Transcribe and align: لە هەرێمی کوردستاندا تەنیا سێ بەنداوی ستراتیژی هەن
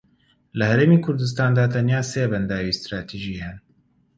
لە 0.57 0.63
هەرێمی 0.71 1.03
کوردستاندا 1.05 1.65
تەنیا 1.73 2.01
سێ 2.11 2.23
بەنداوی 2.31 2.77
ستراتیژی 2.79 3.41
هەن 3.45 3.57